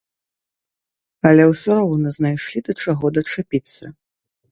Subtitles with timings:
[1.31, 3.85] Але ўсё роўна знайшлі да чаго дачапіцца.